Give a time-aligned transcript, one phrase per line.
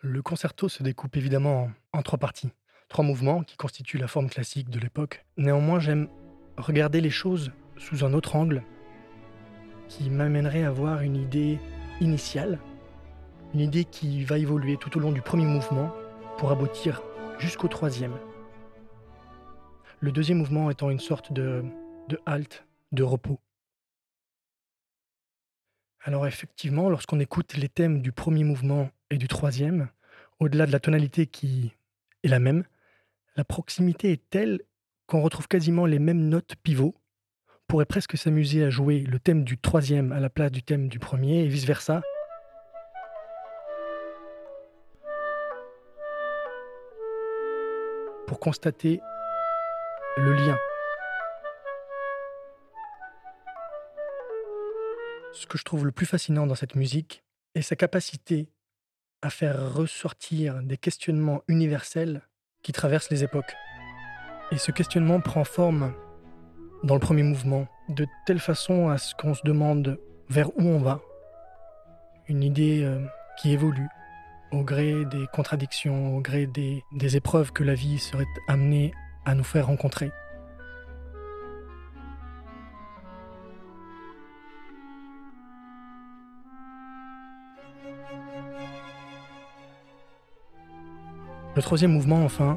[0.00, 2.52] Le concerto se découpe évidemment en, trois parties,
[2.88, 5.26] trois mouvements qui constituent la forme classique de l'époque.
[5.36, 6.08] Néanmoins, j'aime
[6.56, 8.62] regarder les choses sous un autre angle
[9.88, 11.58] qui m'amènerait à avoir une idée
[12.00, 12.60] initiale,
[13.54, 15.92] une idée qui va évoluer tout au long du premier mouvement
[16.36, 17.02] pour aboutir
[17.40, 18.16] jusqu'au troisième.
[19.98, 21.64] Le deuxième mouvement étant une sorte de,
[22.08, 23.40] de halte, de repos.
[26.04, 29.88] Alors effectivement, lorsqu'on écoute les thèmes du premier mouvement et du troisième,
[30.40, 31.72] au-delà de la tonalité qui
[32.22, 32.64] est la même,
[33.36, 34.60] la proximité est telle
[35.06, 36.94] qu'on retrouve quasiment les mêmes notes pivots.
[37.48, 40.88] On pourrait presque s'amuser à jouer le thème du troisième à la place du thème
[40.88, 42.02] du premier et vice-versa.
[48.26, 49.00] Pour constater
[50.18, 50.58] le lien.
[55.32, 57.22] Ce que je trouve le plus fascinant dans cette musique
[57.54, 58.50] est sa capacité
[59.22, 62.22] à faire ressortir des questionnements universels
[62.62, 63.54] qui traversent les époques.
[64.52, 65.92] Et ce questionnement prend forme
[66.84, 70.78] dans le premier mouvement, de telle façon à ce qu'on se demande vers où on
[70.78, 71.00] va.
[72.28, 73.04] Une idée euh,
[73.40, 73.88] qui évolue
[74.52, 78.92] au gré des contradictions, au gré des, des épreuves que la vie serait amenée
[79.24, 80.10] à nous faire rencontrer.
[91.58, 92.56] Le troisième mouvement, enfin,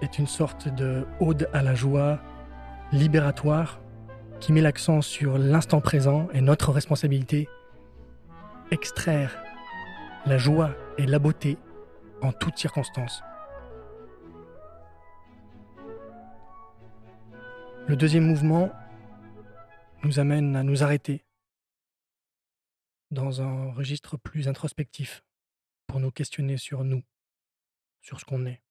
[0.00, 2.18] est une sorte de ode à la joie
[2.90, 3.78] libératoire
[4.40, 7.46] qui met l'accent sur l'instant présent et notre responsabilité.
[8.70, 9.36] Extraire
[10.24, 11.58] la joie et la beauté
[12.22, 13.22] en toutes circonstances.
[17.86, 18.72] Le deuxième mouvement
[20.04, 21.26] nous amène à nous arrêter
[23.10, 25.22] dans un registre plus introspectif
[25.86, 27.02] pour nous questionner sur nous,
[28.02, 28.60] sur ce qu'on est.